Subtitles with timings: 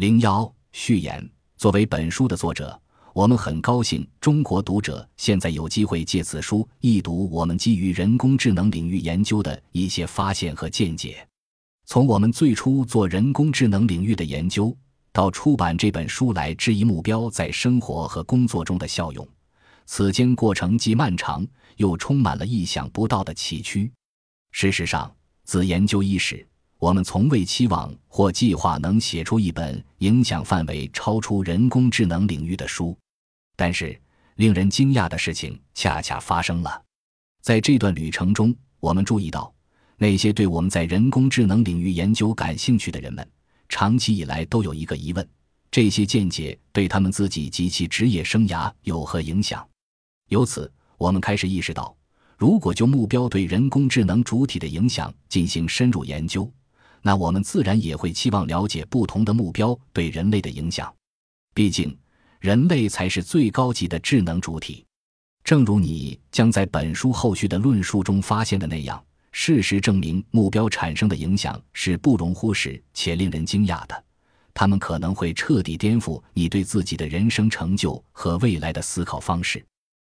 [0.00, 1.22] 零幺序言：
[1.58, 2.80] 作为本书的作者，
[3.12, 11.28] 我们很高兴中国读者现在有机会借此书一读我们基于人工智能领域研究的一些发现和见解。
[11.84, 14.74] 从我们最初做人工智能领域的研究，
[15.12, 19.28] 到出版这本书来质疑目标在生活和工作中的效用，
[19.84, 21.46] 此间过程既漫长，
[21.76, 23.90] 又充满了意想不到的崎岖。
[24.52, 25.14] 事实上，
[25.44, 26.48] 自研究伊始。
[26.80, 32.96] 我们从未期望或计划能写出一本影响范围超出人工智能领域的书，
[33.54, 34.00] 但是
[34.36, 36.82] 令人惊讶的事情恰恰发生了。
[37.42, 39.52] 在这段旅程中，我们注意到，
[39.98, 43.30] 那些对我们在人工智能领域研究感兴趣的人们，
[43.68, 45.28] 长期以来都有一个疑问：
[45.70, 49.62] 这些见解对他们自己及其职业生涯有何影响？
[50.30, 51.94] 由此，我们开始意识到，
[52.38, 56.50] 如果就目标对人工智能主体的影响进行深入研究，
[57.02, 60.92] 那我们自然也会期望了解不同的目标对人类的影响，
[61.54, 61.96] 毕竟
[62.38, 64.84] 人类才是最高级的智能主体。
[65.42, 74.04] 正如你将在本书后续的论述中发现的那样，事实证明目标产生的影响是不容忽视且令人惊讶的。
[74.52, 79.64] 他们可能会彻底颠覆你对自己的人生成就和未来的思考方式。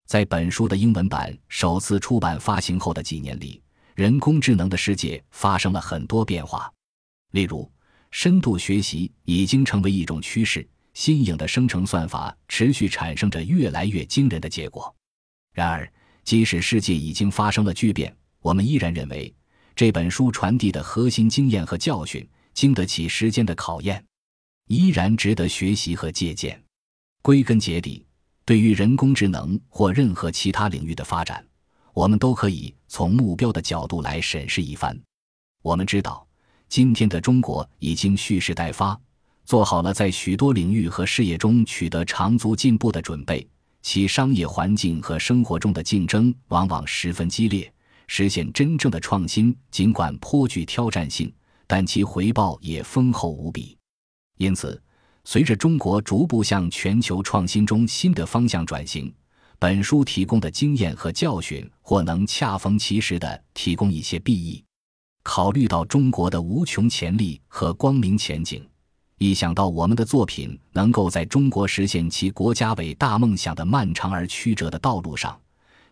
[0.05, 3.62] 在本书的英文版首次出版发行后的几年里。
[3.95, 6.71] 人工智能的世界发生了很多变化，
[7.31, 7.71] 例如，
[8.09, 14.93] 深度学习已经成为一种趋势，新颖的生成算法持续产生着越来越惊人的结果。
[15.53, 15.91] 然而，
[16.23, 19.31] 即使世界已经发生了巨变，我们依然认为
[19.75, 24.03] 这本书传递的核心经验和教训经得起时间的考验，
[24.69, 26.59] 依然值得学习和借鉴。
[27.21, 28.05] 归根结底，
[28.43, 31.45] 对于人工智能或任何其他领域的发展。
[31.93, 34.99] 我们都可以从目标的角度来审视一番。
[35.61, 36.27] 我们知道，
[36.67, 38.99] 今天的中国已经蓄势待发，
[39.45, 43.47] 做好了在许多领域和事业中取得长足进步的准备。
[43.83, 47.71] 其商业环境和生活中的竞争往往十分激烈，
[48.07, 51.31] 实现真正的创新尽管颇具挑战性，
[51.67, 53.77] 但其回报也丰厚无比。
[54.37, 54.81] 因此，
[55.25, 59.13] 随着中国逐步向全球创新中新的方向转型。
[59.59, 64.63] 本书提供的经验和教训，或能恰逢其时地提供一些裨益。
[65.23, 68.67] 考虑到中国的无穷潜力和光明前景，
[69.17, 75.39] 一想到我们的作品能够在中国实现其国家伟大梦想的漫长而曲折的道路上，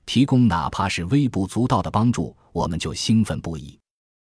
[0.06, 3.80] 提供哪怕是微不足道的帮助，我们就兴奋不已。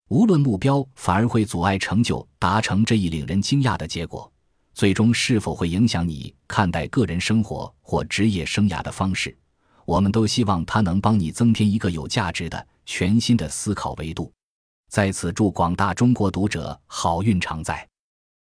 [0.09, 4.31] 无论目标反而会阻碍成就达成这一令人惊讶的结果。
[4.73, 9.38] 最终是否会影响你看待个人生活或职业生涯的方式？
[9.85, 14.31] 我们都希望它能帮你增添一个有价值的全新的思考维度。
[14.89, 17.88] 在此，祝广大中国读者好运常在。